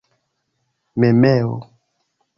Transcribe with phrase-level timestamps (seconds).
[0.99, 1.51] memeo